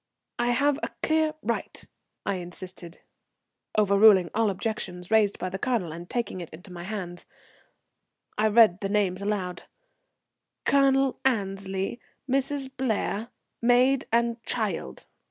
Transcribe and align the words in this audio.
"I 0.39 0.47
have 0.49 0.79
a 0.81 0.89
clear 1.03 1.35
right," 1.43 1.85
I 2.25 2.37
insisted, 2.37 3.01
overruling 3.77 4.31
all 4.33 4.49
objections 4.49 5.11
raised 5.11 5.37
by 5.37 5.47
the 5.49 5.59
Colonel; 5.59 5.91
and 5.91 6.09
taking 6.09 6.41
it 6.41 6.49
into 6.49 6.71
my 6.71 6.81
hands 6.85 7.27
I 8.35 8.47
read 8.47 8.79
the 8.79 8.89
names 8.89 9.21
aloud, 9.21 9.65
"Colonel 10.65 11.19
Annesley, 11.23 11.99
Mrs. 12.27 12.67
Blair, 12.75 13.27
maid 13.61 14.07
and 14.11 14.41
child." 14.43 15.05